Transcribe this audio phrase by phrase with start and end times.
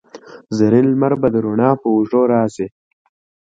[0.57, 2.67] زرین لمر به د روڼا په اوږو راشي